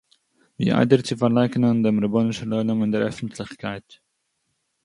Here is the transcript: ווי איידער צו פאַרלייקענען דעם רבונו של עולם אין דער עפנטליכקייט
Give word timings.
ווי 0.55 0.67
איידער 0.75 1.01
צו 1.07 1.13
פאַרלייקענען 1.21 1.77
דעם 1.83 1.97
רבונו 2.05 2.31
של 2.37 2.49
עולם 2.57 2.77
אין 2.81 2.91
דער 2.93 3.03
עפנטליכקייט 3.07 3.87